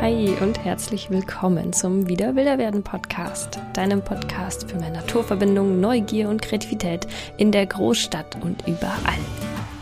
[0.00, 6.28] Hi und herzlich willkommen zum Wieder Wilder werden Podcast, deinem Podcast für mehr Naturverbindung, Neugier
[6.28, 7.06] und Kreativität
[7.36, 9.18] in der Großstadt und überall.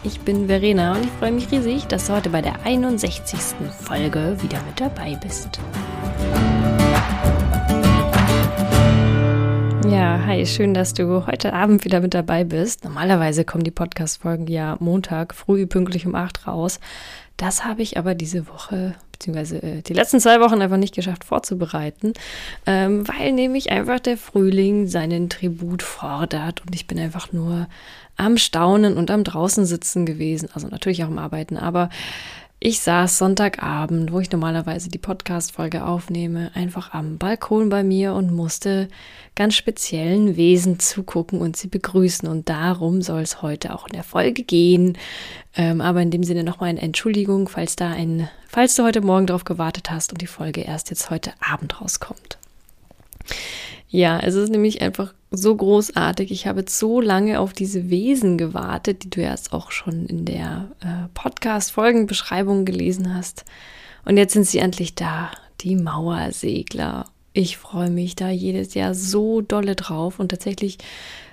[0.04, 3.38] Ich bin Verena und ich freue mich riesig, dass du heute bei der 61.
[3.80, 5.58] Folge wieder mit dabei bist.
[9.90, 12.84] Ja, hi, schön, dass du heute Abend wieder mit dabei bist.
[12.84, 16.78] Normalerweise kommen die Podcast-Folgen ja Montag früh pünktlich um 8 raus.
[17.38, 21.24] Das habe ich aber diese Woche, beziehungsweise äh, die letzten zwei Wochen einfach nicht geschafft
[21.24, 22.12] vorzubereiten,
[22.66, 27.66] ähm, weil nämlich einfach der Frühling seinen Tribut fordert und ich bin einfach nur
[28.16, 31.88] am Staunen und am draußen sitzen gewesen, also natürlich auch am Arbeiten, aber
[32.60, 38.32] ich saß Sonntagabend, wo ich normalerweise die Podcast-Folge aufnehme, einfach am Balkon bei mir und
[38.32, 38.88] musste
[39.36, 42.28] ganz speziellen Wesen zugucken und sie begrüßen.
[42.28, 44.98] Und darum soll es heute auch in der Folge gehen.
[45.54, 49.28] Ähm, aber in dem Sinne nochmal eine Entschuldigung, falls da ein, falls du heute Morgen
[49.28, 52.38] drauf gewartet hast und die Folge erst jetzt heute Abend rauskommt.
[53.90, 56.30] Ja, es ist nämlich einfach so großartig.
[56.30, 60.68] Ich habe so lange auf diese Wesen gewartet, die du jetzt auch schon in der
[60.80, 63.44] äh, Podcast-Folgenbeschreibung gelesen hast.
[64.04, 67.06] Und jetzt sind sie endlich da, die Mauersegler.
[67.32, 70.78] Ich freue mich da jedes Jahr so dolle drauf und tatsächlich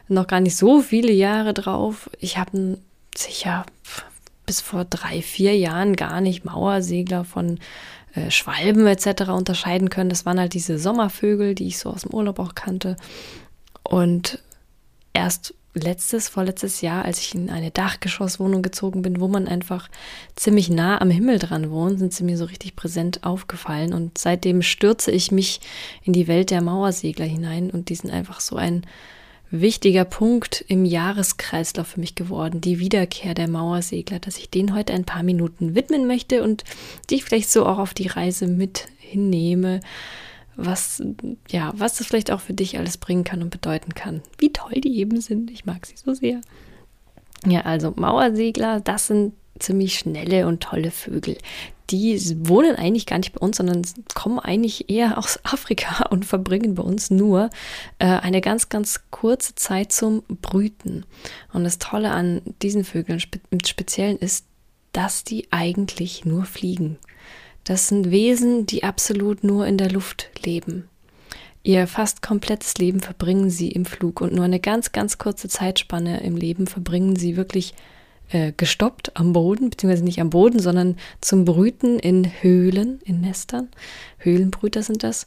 [0.08, 2.10] noch gar nicht so viele Jahre drauf.
[2.20, 2.78] Ich habe
[3.16, 3.66] sicher
[4.46, 7.60] bis vor drei, vier Jahren gar nicht Mauersegler von
[8.14, 9.30] äh, Schwalben etc.
[9.30, 10.10] unterscheiden können.
[10.10, 12.96] Das waren halt diese Sommervögel, die ich so aus dem Urlaub auch kannte.
[13.84, 14.40] Und
[15.14, 19.90] erst letztes, vorletztes Jahr, als ich in eine Dachgeschosswohnung gezogen bin, wo man einfach
[20.36, 23.94] ziemlich nah am Himmel dran wohnt, sind sie mir so richtig präsent aufgefallen.
[23.94, 25.60] Und seitdem stürze ich mich
[26.04, 28.86] in die Welt der Mauersegler hinein und die sind einfach so ein
[29.62, 34.94] wichtiger Punkt im Jahreskreislauf für mich geworden, die Wiederkehr der Mauersegler, dass ich den heute
[34.94, 36.64] ein paar Minuten widmen möchte und
[37.10, 39.80] dich vielleicht so auch auf die Reise mit hinnehme,
[40.56, 41.04] was,
[41.50, 44.22] ja, was das vielleicht auch für dich alles bringen kann und bedeuten kann.
[44.38, 45.52] Wie toll die eben sind.
[45.52, 46.42] Ich mag sie so sehr.
[47.46, 51.38] Ja, also Mauersegler, das sind ziemlich schnelle und tolle Vögel
[51.90, 56.76] die wohnen eigentlich gar nicht bei uns, sondern kommen eigentlich eher aus Afrika und verbringen
[56.76, 57.50] bei uns nur
[58.00, 61.06] äh, eine ganz, ganz kurze Zeit zum Brüten.
[61.54, 64.46] Und das Tolle an diesen Vögeln spe im Speziellen ist,
[64.92, 66.98] dass die eigentlich nur fliegen.
[67.66, 70.88] Das sind Wesen, die absolut nur in der Luft leben.
[71.64, 76.22] Ihr fast komplettes Leben verbringen sie im Flug und nur eine ganz, ganz kurze Zeitspanne
[76.22, 77.74] im Leben verbringen sie wirklich
[78.30, 83.70] äh, gestoppt am Boden, beziehungsweise nicht am Boden, sondern zum Brüten in Höhlen, in Nestern.
[84.18, 85.26] Höhlenbrüter sind das.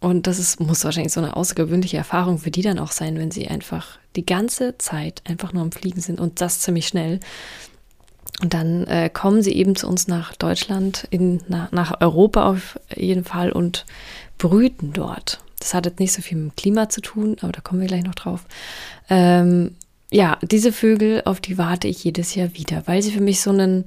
[0.00, 3.30] Und das ist, muss wahrscheinlich so eine außergewöhnliche Erfahrung für die dann auch sein, wenn
[3.30, 7.20] sie einfach die ganze Zeit einfach nur am Fliegen sind und das ziemlich schnell.
[8.42, 12.78] Und dann äh, kommen sie eben zu uns nach Deutschland, in, nach, nach Europa auf
[12.94, 13.86] jeden Fall und
[14.36, 15.40] brüten dort.
[15.58, 17.88] Das hat jetzt nicht so viel mit dem Klima zu tun, aber da kommen wir
[17.88, 18.44] gleich noch drauf.
[19.08, 19.76] Ähm,
[20.14, 23.50] ja, diese Vögel, auf die warte ich jedes Jahr wieder, weil sie für mich so
[23.50, 23.84] ein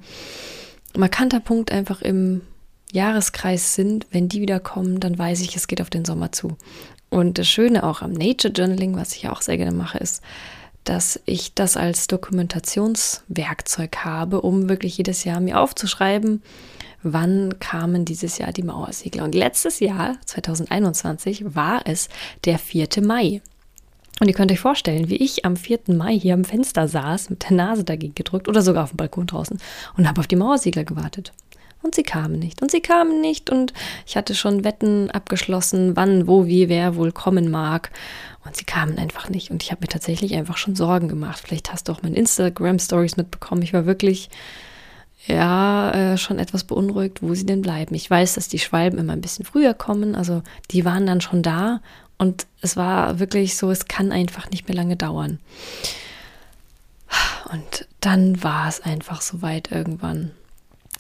[0.94, 2.42] markanter Punkt einfach im
[2.92, 4.06] Jahreskreis sind.
[4.12, 6.58] Wenn die wieder kommen, dann weiß ich, es geht auf den Sommer zu.
[7.10, 10.22] Und das Schöne auch am Nature Journaling, was ich auch sehr gerne mache, ist,
[10.84, 16.44] dass ich das als Dokumentationswerkzeug habe, um wirklich jedes Jahr mir aufzuschreiben,
[17.04, 19.24] wann kamen dieses Jahr die Mauersegler.
[19.24, 22.10] Und letztes Jahr, 2021, war es
[22.44, 22.90] der 4.
[23.02, 23.42] Mai.
[24.20, 25.80] Und ihr könnt euch vorstellen, wie ich am 4.
[25.90, 29.28] Mai hier am Fenster saß, mit der Nase dagegen gedrückt oder sogar auf dem Balkon
[29.28, 29.60] draußen
[29.96, 31.34] und habe auf die Mauersegler gewartet.
[31.84, 32.62] Und sie kamen nicht.
[32.62, 33.50] Und sie kamen nicht.
[33.50, 33.74] Und
[34.06, 37.92] ich hatte schon Wetten abgeschlossen, wann, wo, wie, wer wohl kommen mag.
[38.44, 39.52] Und sie kamen einfach nicht.
[39.52, 41.40] Und ich habe mir tatsächlich einfach schon Sorgen gemacht.
[41.46, 43.62] Vielleicht hast du auch meine Instagram-Stories mitbekommen.
[43.62, 44.30] Ich war wirklich,
[45.28, 47.94] ja, äh, schon etwas beunruhigt, wo sie denn bleiben.
[47.94, 50.16] Ich weiß, dass die Schwalben immer ein bisschen früher kommen.
[50.16, 50.42] Also
[50.72, 51.82] die waren dann schon da.
[52.18, 55.40] Und es war wirklich so, es kann einfach nicht mehr lange dauern.
[57.52, 60.32] Und dann war es einfach soweit irgendwann.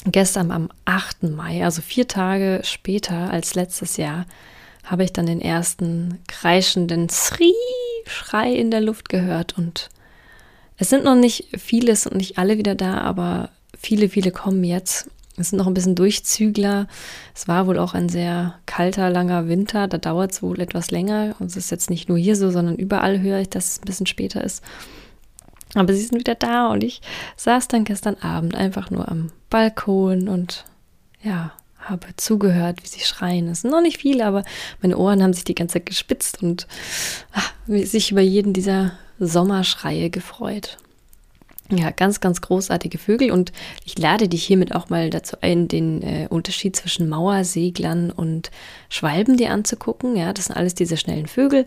[0.06, 1.24] Gestern am 8.
[1.24, 4.26] Mai, also vier Tage später als letztes Jahr,
[4.84, 9.58] habe ich dann den ersten kreischenden Sri-Schrei in der Luft gehört.
[9.58, 9.90] Und
[10.78, 15.10] es sind noch nicht viele, sind nicht alle wieder da, aber viele, viele kommen jetzt.
[15.40, 16.88] Es sind noch ein bisschen Durchzügler.
[17.36, 19.88] Es war wohl auch ein sehr kalter, langer Winter.
[19.88, 21.36] Da dauert es wohl etwas länger.
[21.40, 23.86] Und es ist jetzt nicht nur hier so, sondern überall höre ich, dass es ein
[23.86, 24.64] bisschen später ist.
[25.76, 27.02] Aber sie sind wieder da und ich
[27.36, 30.66] saß dann gestern Abend einfach nur am Balkon und
[31.22, 33.48] ja, habe zugehört, wie sie schreien.
[33.50, 34.44] Es sind noch nicht viele, aber
[34.82, 36.68] meine Ohren haben sich die ganze Zeit gespitzt und
[37.32, 40.78] ach, sich über jeden dieser Sommerschreie gefreut.
[41.70, 43.52] Ja, ganz, ganz großartige Vögel und
[43.84, 48.52] ich lade dich hiermit auch mal dazu ein, den äh, Unterschied zwischen Mauerseglern und
[48.88, 50.16] Schwalben dir anzugucken.
[50.16, 51.66] Ja, das sind alles diese schnellen Vögel,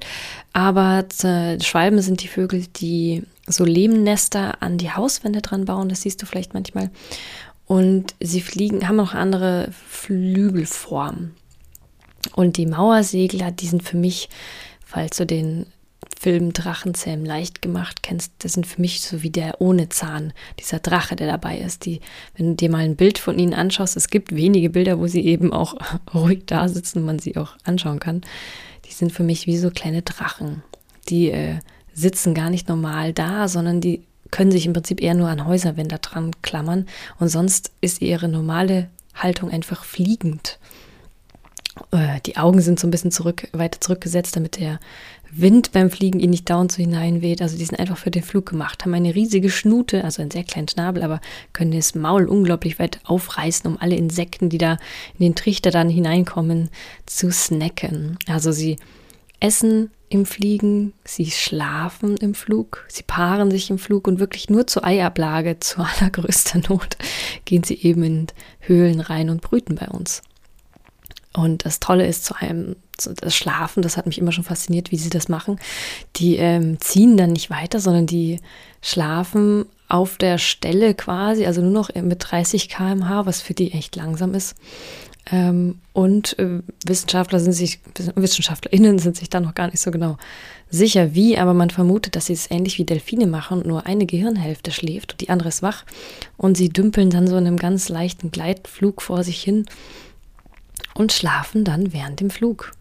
[0.55, 5.91] aber äh, Schwalben sind die Vögel, die so Lehmnester an die Hauswände dran bauen.
[5.91, 6.91] Das siehst du vielleicht manchmal.
[7.67, 11.35] Und sie fliegen, haben auch andere Flügelformen.
[12.35, 14.29] Und die Mauersegler, die sind für mich,
[14.85, 15.67] falls du den
[16.21, 20.79] Film Drachenzähm leicht gemacht kennst, das sind für mich so wie der ohne Zahn, dieser
[20.79, 21.87] Drache, der dabei ist.
[21.87, 22.03] Die,
[22.37, 25.25] wenn du dir mal ein Bild von ihnen anschaust, es gibt wenige Bilder, wo sie
[25.25, 25.77] eben auch
[26.15, 28.21] ruhig da sitzen und man sie auch anschauen kann.
[28.85, 30.63] Die sind für mich wie so kleine Drachen.
[31.09, 31.61] Die äh,
[31.95, 36.01] sitzen gar nicht normal da, sondern die können sich im Prinzip eher nur an Häuserwände
[36.01, 36.85] dran klammern
[37.19, 40.59] und sonst ist ihre normale Haltung einfach fliegend.
[41.93, 44.81] Äh, die Augen sind so ein bisschen zurück, weiter zurückgesetzt, damit der
[45.33, 47.43] Wind beim Fliegen ihnen nicht dauernd so hineinweht.
[47.43, 50.45] Also die sind einfach für den Flug gemacht, haben eine riesige Schnute, also einen sehr
[50.45, 51.21] kleinen Schnabel, aber
[51.53, 54.73] können das Maul unglaublich weit aufreißen, um alle Insekten, die da
[55.19, 56.71] in den Trichter dann hineinkommen,
[57.07, 58.19] zu snacken.
[58.27, 58.77] Also sie
[59.39, 64.67] essen im Fliegen, sie schlafen im Flug, sie paaren sich im Flug und wirklich nur
[64.67, 66.97] zur Eiablage, zu allergrößter Not,
[67.45, 68.27] gehen sie eben in
[68.59, 70.23] Höhlen rein und brüten bei uns.
[71.33, 72.75] Und das Tolle ist zu einem
[73.05, 75.59] das Schlafen, das hat mich immer schon fasziniert, wie sie das machen.
[76.17, 78.41] Die ähm, ziehen dann nicht weiter, sondern die
[78.83, 83.97] schlafen auf der Stelle quasi, also nur noch mit 30 km/h, was für die echt
[83.97, 84.55] langsam ist.
[85.31, 87.81] Ähm, und äh, Wissenschaftler sind sich,
[88.15, 90.17] WissenschaftlerInnen sind sich da noch gar nicht so genau
[90.71, 94.07] sicher wie, aber man vermutet, dass sie es ähnlich wie Delfine machen und nur eine
[94.07, 95.85] Gehirnhälfte schläft und die andere ist wach
[96.37, 99.67] und sie dümpeln dann so in einem ganz leichten Gleitflug vor sich hin
[100.95, 102.73] und schlafen dann während dem Flug.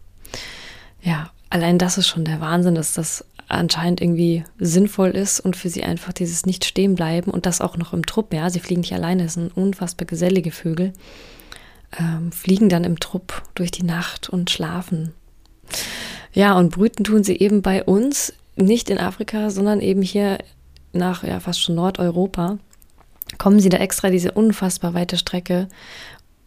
[1.02, 5.70] Ja, allein das ist schon der Wahnsinn, dass das anscheinend irgendwie sinnvoll ist und für
[5.70, 8.34] sie einfach dieses nicht stehen bleiben und das auch noch im Trupp.
[8.34, 10.94] Ja, sie fliegen nicht alleine, das sind unfassbar gesellige Vögel.
[12.00, 15.14] Ähm, fliegen dann im Trupp durch die Nacht und schlafen.
[16.32, 20.38] Ja, und brüten tun sie eben bei uns, nicht in Afrika, sondern eben hier
[20.94, 22.60] nach ja fast schon Nordeuropa.
[23.38, 25.68] Kommen sie da extra diese unfassbar weite Strecke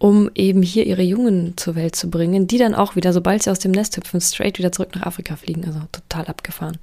[0.02, 3.52] um eben hier ihre Jungen zur Welt zu bringen, die dann auch wieder, sobald sie
[3.52, 5.64] aus dem Nest hüpfen, straight wieder zurück nach Afrika fliegen.
[5.64, 6.78] Also total abgefahren.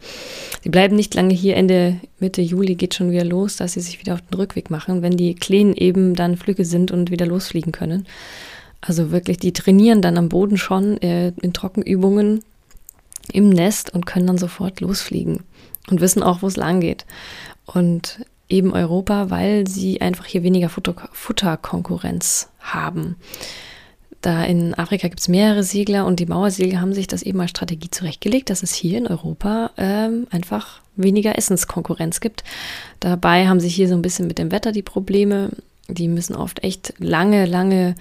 [0.63, 1.57] Sie bleiben nicht lange hier.
[1.57, 5.01] Ende, Mitte Juli geht schon wieder los, dass sie sich wieder auf den Rückweg machen,
[5.01, 8.07] wenn die Kleinen eben dann Flüge sind und wieder losfliegen können.
[8.79, 12.41] Also wirklich, die trainieren dann am Boden schon äh, in Trockenübungen
[13.33, 15.41] im Nest und können dann sofort losfliegen
[15.89, 17.05] und wissen auch, wo es lang geht.
[17.65, 23.15] Und eben Europa, weil sie einfach hier weniger Futter Futterkonkurrenz haben.
[24.21, 27.51] Da in Afrika gibt es mehrere Segler und die Mauersegler haben sich das eben als
[27.51, 32.43] Strategie zurechtgelegt, dass es hier in Europa ähm, einfach weniger Essenskonkurrenz gibt.
[32.99, 35.51] Dabei haben sie hier so ein bisschen mit dem Wetter die Probleme.
[35.87, 37.95] Die müssen oft echt lange, lange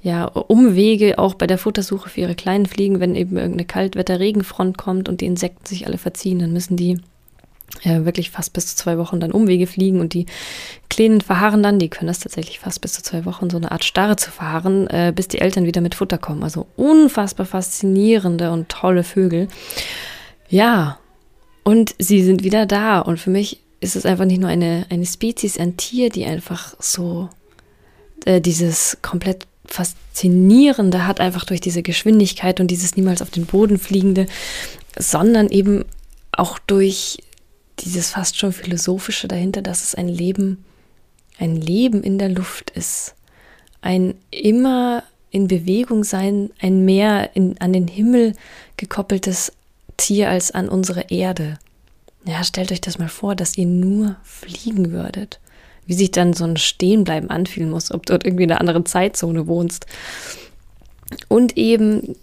[0.00, 5.08] ja, Umwege auch bei der Futtersuche für ihre kleinen Fliegen, wenn eben irgendeine Kaltwetter-Regenfront kommt
[5.08, 7.00] und die Insekten sich alle verziehen, dann müssen die
[7.84, 10.26] äh, wirklich fast bis zu zwei Wochen dann Umwege fliegen und die
[10.88, 13.84] Kleinen verharren dann, die können das tatsächlich fast bis zu zwei Wochen, so eine Art
[13.84, 16.42] Starre zu fahren, äh, bis die Eltern wieder mit Futter kommen.
[16.42, 19.48] Also unfassbar faszinierende und tolle Vögel.
[20.48, 20.98] Ja,
[21.62, 25.06] und sie sind wieder da und für mich ist es einfach nicht nur eine, eine
[25.06, 27.28] Spezies, ein Tier, die einfach so
[28.24, 33.78] äh, dieses komplett Faszinierende hat, einfach durch diese Geschwindigkeit und dieses niemals auf den Boden
[33.78, 34.26] fliegende,
[34.98, 35.84] sondern eben
[36.32, 37.18] auch durch
[37.80, 40.64] dieses fast schon philosophische dahinter, dass es ein Leben,
[41.38, 43.14] ein Leben in der Luft ist.
[43.80, 48.34] Ein immer in Bewegung sein, ein mehr in, an den Himmel
[48.76, 49.52] gekoppeltes
[49.96, 51.58] Tier als an unsere Erde.
[52.24, 55.40] Ja, stellt euch das mal vor, dass ihr nur fliegen würdet.
[55.86, 58.86] Wie sich dann so ein Stehenbleiben anfühlen muss, ob du dort irgendwie in einer anderen
[58.86, 59.86] Zeitzone wohnst.
[61.28, 62.16] Und eben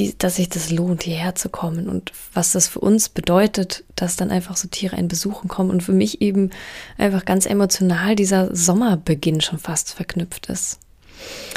[0.00, 4.16] die, dass sich das lohnt, hierher zu kommen und was das für uns bedeutet, dass
[4.16, 6.50] dann einfach so Tiere einen besuchen kommen und für mich eben
[6.96, 10.78] einfach ganz emotional dieser Sommerbeginn schon fast verknüpft ist.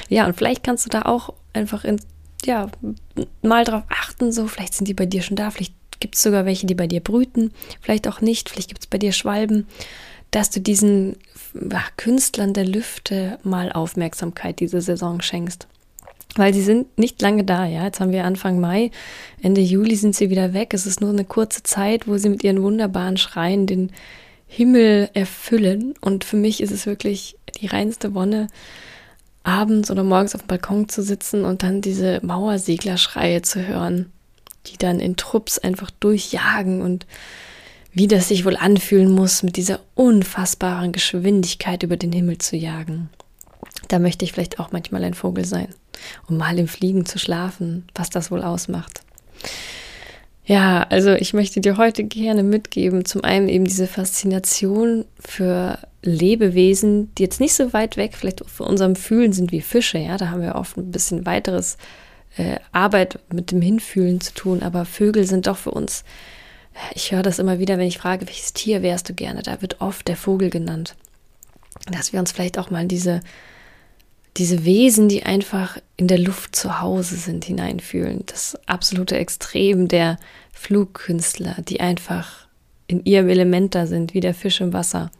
[0.09, 2.01] Ja, und vielleicht kannst du da auch einfach in,
[2.43, 2.69] ja,
[3.41, 6.45] mal drauf achten, so, vielleicht sind die bei dir schon da, vielleicht gibt es sogar
[6.45, 9.67] welche, die bei dir brüten, vielleicht auch nicht, vielleicht gibt es bei dir Schwalben,
[10.31, 11.15] dass du diesen
[11.73, 15.67] ach, Künstlern der Lüfte mal Aufmerksamkeit diese Saison schenkst.
[16.35, 17.85] Weil sie sind nicht lange da, ja.
[17.85, 18.91] Jetzt haben wir Anfang Mai,
[19.41, 20.73] Ende Juli sind sie wieder weg.
[20.73, 23.91] Es ist nur eine kurze Zeit, wo sie mit ihren wunderbaren Schreien den
[24.47, 25.93] Himmel erfüllen.
[26.01, 28.47] Und für mich ist es wirklich die reinste Wonne,
[29.43, 34.11] abends oder morgens auf dem Balkon zu sitzen und dann diese Mauerseglerschreie zu hören,
[34.67, 37.05] die dann in Trupps einfach durchjagen und
[37.91, 43.09] wie das sich wohl anfühlen muss, mit dieser unfassbaren Geschwindigkeit über den Himmel zu jagen.
[43.87, 45.67] Da möchte ich vielleicht auch manchmal ein Vogel sein,
[46.27, 49.01] um mal im Fliegen zu schlafen, was das wohl ausmacht.
[50.45, 57.15] Ja, also ich möchte dir heute gerne mitgeben, zum einen eben diese Faszination für Lebewesen,
[57.15, 60.29] die jetzt nicht so weit weg vielleicht für unserem Fühlen sind wie Fische, ja, da
[60.29, 61.77] haben wir oft ein bisschen weiteres
[62.35, 66.03] äh, Arbeit mit dem Hinfühlen zu tun, aber Vögel sind doch für uns,
[66.93, 69.79] ich höre das immer wieder, wenn ich frage, welches Tier wärst du gerne, da wird
[69.79, 70.95] oft der Vogel genannt.
[71.91, 73.21] Dass wir uns vielleicht auch mal diese
[74.37, 78.23] diese Wesen, die einfach in der Luft zu Hause sind, hineinfühlen.
[78.25, 80.17] Das absolute Extrem der
[80.51, 82.47] Flugkünstler, die einfach
[82.87, 85.11] in ihrem Element da sind, wie der Fisch im Wasser.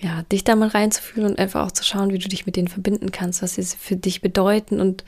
[0.00, 2.68] Ja, dich da mal reinzufühlen und einfach auch zu schauen, wie du dich mit denen
[2.68, 5.04] verbinden kannst, was sie für dich bedeuten und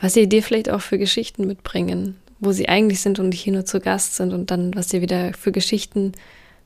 [0.00, 3.66] was sie dir vielleicht auch für Geschichten mitbringen, wo sie eigentlich sind und hier nur
[3.66, 6.12] zu Gast sind und dann, was sie wieder für Geschichten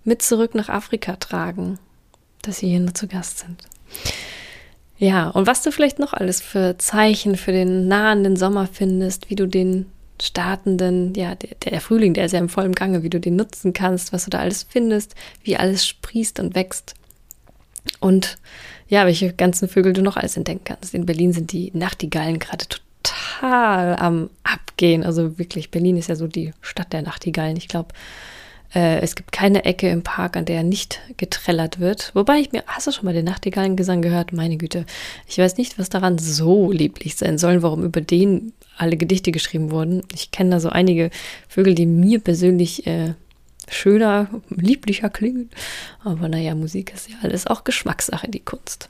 [0.04, 1.78] mit zurück nach Afrika tragen,
[2.43, 3.62] dass sie hier nur zu Gast sind.
[4.98, 9.34] Ja, und was du vielleicht noch alles für Zeichen für den nahenden Sommer findest, wie
[9.34, 9.86] du den
[10.22, 13.72] startenden, ja, der, der Frühling, der ist ja im vollen Gange, wie du den nutzen
[13.72, 16.94] kannst, was du da alles findest, wie alles sprießt und wächst.
[18.00, 18.38] Und
[18.88, 20.94] ja, welche ganzen Vögel du noch alles entdecken kannst.
[20.94, 25.04] In Berlin sind die Nachtigallen gerade total am Abgehen.
[25.04, 27.56] Also wirklich, Berlin ist ja so die Stadt der Nachtigallen.
[27.56, 27.88] Ich glaube,
[28.75, 32.11] äh, es gibt keine Ecke im Park, an der nicht getrellert wird.
[32.14, 34.33] Wobei ich mir, hast du schon mal den Nachtigallengesang gehört?
[34.33, 34.85] Meine Güte.
[35.26, 39.71] Ich weiß nicht, was daran so lieblich sein soll, warum über den alle Gedichte geschrieben
[39.71, 40.02] wurden.
[40.12, 41.11] Ich kenne da so einige
[41.49, 43.14] Vögel, die mir persönlich äh,
[43.69, 45.50] schöner, lieblicher klingen.
[46.02, 48.88] Aber naja, Musik ist ja alles auch Geschmackssache, die Kunst.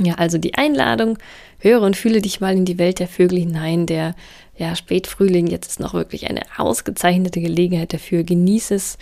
[0.00, 1.18] Ja, also die Einladung,
[1.58, 4.14] höre und fühle dich mal in die Welt der Vögel hinein, der
[4.56, 8.22] ja, Spätfrühling, jetzt ist noch wirklich eine ausgezeichnete Gelegenheit dafür.
[8.22, 8.98] Genieße es.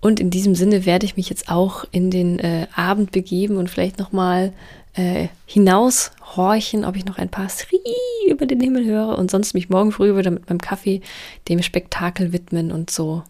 [0.00, 3.70] Und in diesem Sinne werde ich mich jetzt auch in den äh, Abend begeben und
[3.70, 4.52] vielleicht nochmal
[4.94, 7.80] äh, hinaushorchen, ob ich noch ein paar Sri
[8.28, 11.00] über den Himmel höre und sonst mich morgen früh wieder mit meinem Kaffee
[11.48, 13.22] dem Spektakel widmen und so,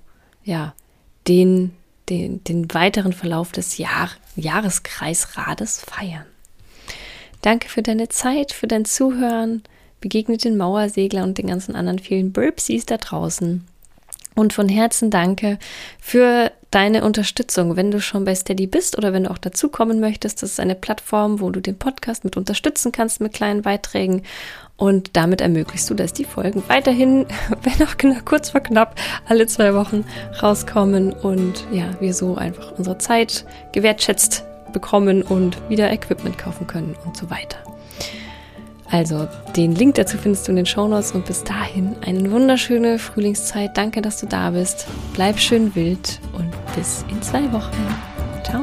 [0.44, 0.74] ja,
[1.28, 1.72] den,
[2.08, 6.24] den, den weiteren Verlauf des Jahr, Jahreskreisrades feiern.
[7.42, 9.62] Danke für deine Zeit, für dein Zuhören
[10.00, 13.66] begegnet den Mauersegler und den ganzen anderen vielen Burpsies da draußen.
[14.34, 15.58] Und von Herzen danke
[16.00, 17.76] für deine Unterstützung.
[17.76, 20.74] Wenn du schon bei Steady bist oder wenn du auch dazukommen möchtest, das ist eine
[20.74, 24.22] Plattform, wo du den Podcast mit unterstützen kannst mit kleinen Beiträgen.
[24.76, 27.26] Und damit ermöglichst du, dass die Folgen weiterhin,
[27.62, 30.04] wenn auch kurz vor knapp, alle zwei Wochen
[30.42, 36.96] rauskommen und ja, wir so einfach unsere Zeit gewertschätzt bekommen und wieder Equipment kaufen können
[37.04, 37.58] und so weiter.
[38.90, 39.26] Also,
[39.56, 43.74] den Link dazu findest du in den Shownotes und bis dahin eine wunderschöne Frühlingszeit.
[43.74, 44.86] Danke, dass du da bist.
[45.14, 47.72] Bleib schön wild und bis in zwei Wochen.
[48.44, 48.60] Ciao.